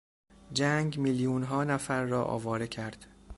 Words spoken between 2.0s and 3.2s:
را آواره کرد.